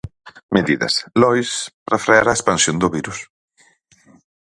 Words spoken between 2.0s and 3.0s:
frear a expansión do